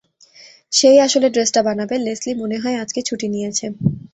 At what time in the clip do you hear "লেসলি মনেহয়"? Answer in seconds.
1.99-2.77